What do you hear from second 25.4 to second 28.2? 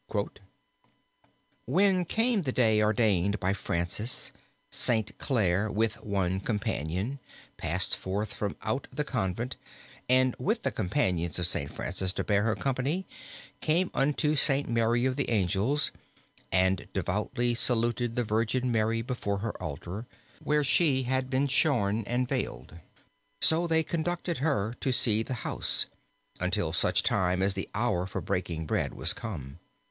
house, until such time as the hour for